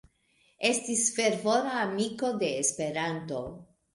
Estis 0.69 1.03
fervora 1.17 1.75
amiko 1.83 2.31
de 2.45 2.51
Esperanto. 2.65 3.45